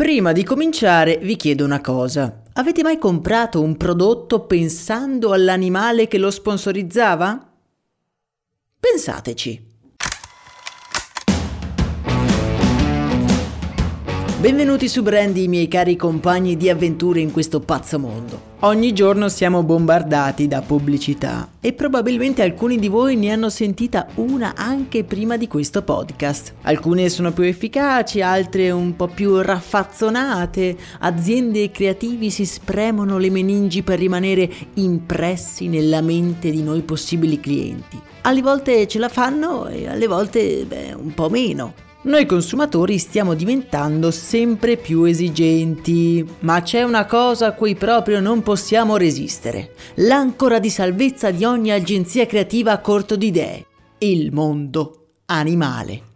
[0.00, 2.40] Prima di cominciare vi chiedo una cosa.
[2.54, 7.52] Avete mai comprato un prodotto pensando all'animale che lo sponsorizzava?
[8.80, 9.69] Pensateci.
[14.40, 18.40] Benvenuti su Brandy, miei cari compagni di avventure in questo pazzo mondo.
[18.60, 24.54] Ogni giorno siamo bombardati da pubblicità e probabilmente alcuni di voi ne hanno sentita una
[24.56, 26.54] anche prima di questo podcast.
[26.62, 30.74] Alcune sono più efficaci, altre un po' più raffazzonate.
[31.00, 37.38] Aziende e creativi si spremono le meningi per rimanere impressi nella mente di noi possibili
[37.40, 38.00] clienti.
[38.22, 41.88] Alle volte ce la fanno e alle volte beh, un po' meno.
[42.02, 48.42] Noi consumatori stiamo diventando sempre più esigenti, ma c'è una cosa a cui proprio non
[48.42, 49.74] possiamo resistere.
[49.96, 53.66] L'ancora di salvezza di ogni agenzia creativa a corto di idee.
[53.98, 56.09] Il mondo animale.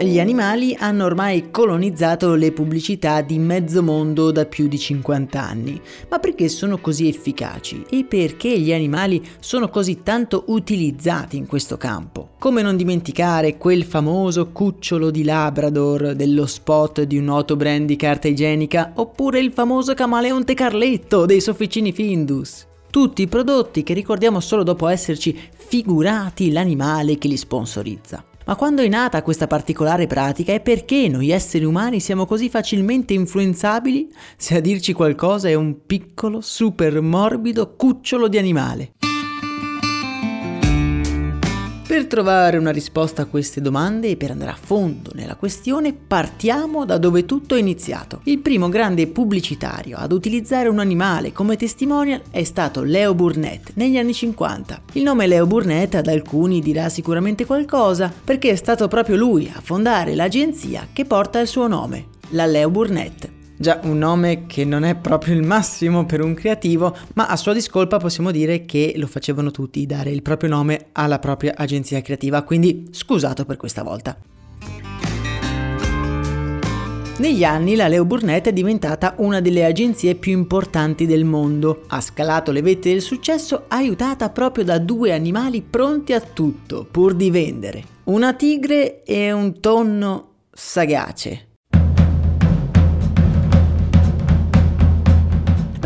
[0.00, 5.80] Gli animali hanno ormai colonizzato le pubblicità di mezzo mondo da più di 50 anni.
[6.08, 7.84] Ma perché sono così efficaci?
[7.90, 12.28] E perché gli animali sono così tanto utilizzati in questo campo?
[12.38, 17.96] Come non dimenticare quel famoso cucciolo di Labrador dello spot di un noto brand di
[17.96, 22.66] carta igienica oppure il famoso camaleonte Carletto dei sofficini Findus?
[22.88, 28.27] Tutti prodotti che ricordiamo solo dopo esserci figurati l'animale che li sponsorizza.
[28.48, 33.12] Ma quando è nata questa particolare pratica e perché noi esseri umani siamo così facilmente
[33.12, 38.92] influenzabili se a dirci qualcosa è un piccolo, super morbido cucciolo di animale?
[41.88, 46.84] Per trovare una risposta a queste domande e per andare a fondo nella questione partiamo
[46.84, 48.20] da dove tutto è iniziato.
[48.24, 53.96] Il primo grande pubblicitario ad utilizzare un animale come testimonial è stato Leo Burnett negli
[53.96, 54.82] anni 50.
[54.92, 59.62] Il nome Leo Burnett ad alcuni dirà sicuramente qualcosa perché è stato proprio lui a
[59.62, 63.37] fondare l'agenzia che porta il suo nome, la Leo Burnett.
[63.60, 67.52] Già, un nome che non è proprio il massimo per un creativo, ma a sua
[67.52, 72.42] discolpa possiamo dire che lo facevano tutti dare il proprio nome alla propria agenzia creativa,
[72.42, 74.16] quindi scusato per questa volta.
[77.18, 81.82] Negli anni la Leo Burnett è diventata una delle agenzie più importanti del mondo.
[81.88, 87.14] Ha scalato le vette del successo aiutata proprio da due animali pronti a tutto, pur
[87.14, 87.82] di vendere.
[88.04, 91.47] Una tigre e un tonno sagace.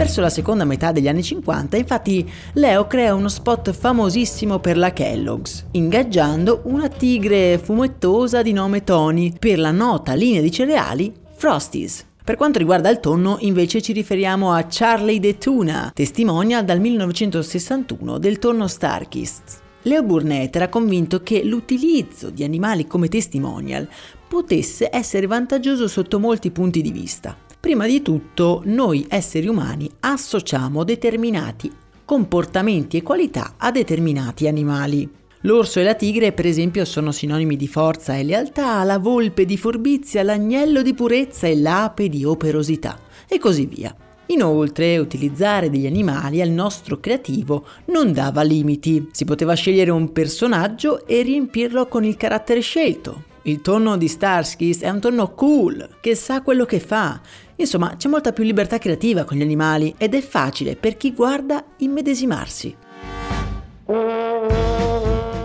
[0.02, 4.92] Verso la seconda metà degli anni 50, infatti, Leo crea uno spot famosissimo per la
[4.92, 12.04] Kellogg's, ingaggiando una tigre fumettosa di nome Tony per la nota linea di cereali Frosties.
[12.24, 18.18] Per quanto riguarda il tonno, invece ci riferiamo a Charlie the Tuna, testimonial dal 1961
[18.18, 19.60] del tonno Starkist.
[19.82, 23.88] Leo Burnett era convinto che l'utilizzo di animali come testimonial
[24.26, 27.36] potesse essere vantaggioso sotto molti punti di vista.
[27.62, 31.70] Prima di tutto, noi esseri umani associamo determinati
[32.04, 35.08] comportamenti e qualità a determinati animali.
[35.42, 39.56] L'orso e la tigre, per esempio, sono sinonimi di forza e lealtà, la volpe di
[39.56, 42.98] furbizia, l'agnello di purezza e l'ape di operosità,
[43.28, 43.94] e così via.
[44.26, 49.08] Inoltre, utilizzare degli animali al nostro creativo non dava limiti.
[49.12, 53.30] Si poteva scegliere un personaggio e riempirlo con il carattere scelto.
[53.44, 57.20] Il tonno di Starsky è un tonno cool, che sa quello che fa
[57.62, 61.64] Insomma, c'è molta più libertà creativa con gli animali ed è facile per chi guarda
[61.78, 62.76] immedesimarsi.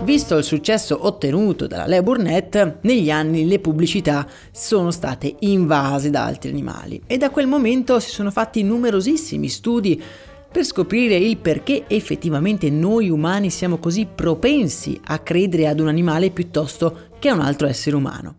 [0.02, 6.24] Visto il successo ottenuto dalla Leo Burnett, negli anni le pubblicità sono state invase da
[6.24, 10.02] altri animali e da quel momento si sono fatti numerosissimi studi
[10.50, 16.30] per scoprire il perché effettivamente noi umani siamo così propensi a credere ad un animale
[16.30, 18.36] piuttosto che a un altro essere umano.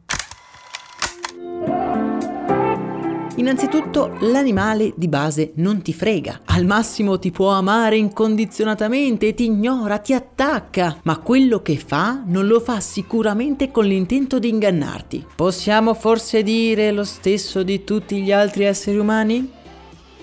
[3.39, 9.97] Innanzitutto l'animale di base non ti frega, al massimo ti può amare incondizionatamente, ti ignora,
[9.99, 15.25] ti attacca, ma quello che fa non lo fa sicuramente con l'intento di ingannarti.
[15.37, 19.49] Possiamo forse dire lo stesso di tutti gli altri esseri umani?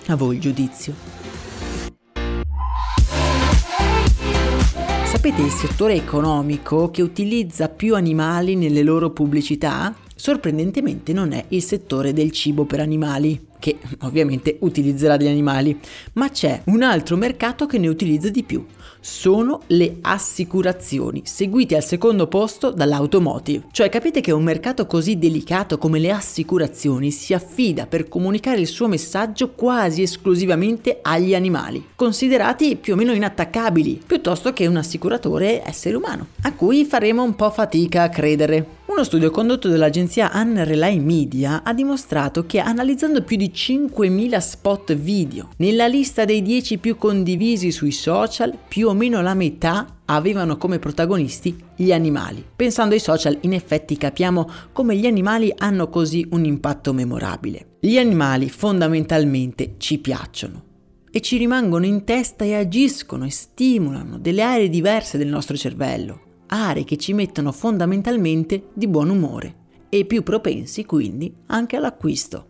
[0.09, 1.16] A voi il giudizio.
[5.07, 9.95] Sapete il settore economico che utilizza più animali nelle loro pubblicità?
[10.13, 15.77] Sorprendentemente non è il settore del cibo per animali, che ovviamente utilizzerà degli animali,
[16.13, 18.65] ma c'è un altro mercato che ne utilizza di più.
[18.99, 23.65] Sono le assicurazioni, seguite al secondo posto dall'automotive.
[23.71, 28.67] Cioè capite che un mercato così delicato come le assicurazioni si affida per comunicare il
[28.67, 35.63] suo messaggio quasi esclusivamente agli animali, considerati più o meno inattaccabili, piuttosto che un assicuratore
[35.65, 38.76] essere umano, a cui faremo un po' fatica a credere.
[38.87, 45.49] Uno studio condotto dall'agenzia Unrelay Media ha dimostrato che analizzando più di 5.000 spot video
[45.57, 50.79] nella lista dei 10 più condivisi sui social, più o meno la metà avevano come
[50.79, 52.43] protagonisti gli animali.
[52.55, 57.75] Pensando ai social, in effetti capiamo come gli animali hanno così un impatto memorabile.
[57.81, 60.63] Gli animali fondamentalmente ci piacciono
[61.11, 66.21] e ci rimangono in testa e agiscono e stimolano delle aree diverse del nostro cervello
[66.47, 72.47] aree che ci mettono fondamentalmente di buon umore e più propensi quindi anche all'acquisto.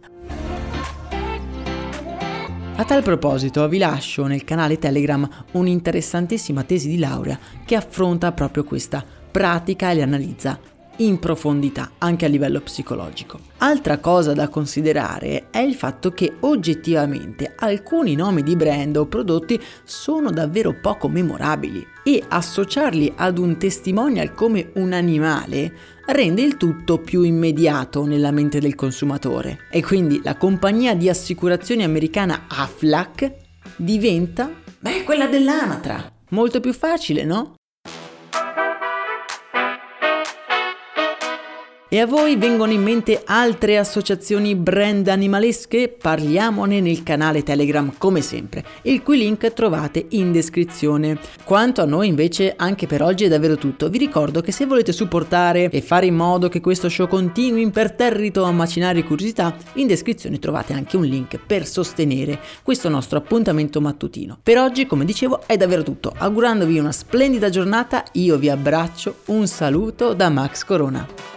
[2.80, 8.64] A tal proposito vi lascio nel canale Telegram un'interessantissima tesi di laurea che affronta proprio
[8.64, 10.60] questa pratica e le analizza
[10.98, 13.40] in profondità anche a livello psicologico.
[13.58, 19.60] Altra cosa da considerare è il fatto che oggettivamente alcuni nomi di brand o prodotti
[19.84, 27.00] sono davvero poco memorabili e associarli ad un testimonial come un animale rende il tutto
[27.00, 33.32] più immediato nella mente del consumatore e quindi la compagnia di assicurazioni americana Aflac
[33.76, 36.12] diventa, beh, quella dell'anatra.
[36.30, 37.57] Molto più facile, no?
[41.90, 45.88] E a voi vengono in mente altre associazioni brand animalesche?
[45.88, 51.18] Parliamone nel canale Telegram come sempre, il cui link trovate in descrizione.
[51.46, 53.90] Quanto a noi invece anche per oggi è davvero tutto.
[53.90, 58.44] Vi ricordo che se volete supportare e fare in modo che questo show continui imperterrito
[58.44, 64.38] a macinare curiosità, in descrizione trovate anche un link per sostenere questo nostro appuntamento mattutino.
[64.44, 66.14] Per oggi, come dicevo, è davvero tutto.
[66.18, 71.37] Augurandovi una splendida giornata, io vi abbraccio, un saluto da Max Corona.